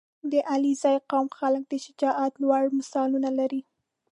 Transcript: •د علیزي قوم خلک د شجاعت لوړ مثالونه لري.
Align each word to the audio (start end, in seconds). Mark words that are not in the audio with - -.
•د 0.31 0.33
علیزي 0.51 0.95
قوم 1.11 1.27
خلک 1.39 1.63
د 1.67 1.73
شجاعت 1.83 2.33
لوړ 2.43 2.63
مثالونه 2.79 3.29
لري. 3.39 3.61